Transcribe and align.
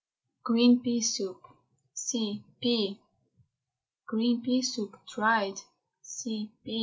GREEN 0.43 0.81
PEA 0.81 0.99
SOUP. 0.99 1.41
(See 1.93 2.43
PEA.) 2.59 2.99
GREEN 4.07 4.41
PEA 4.41 4.63
SOUP, 4.63 4.97
DRIED. 5.05 5.59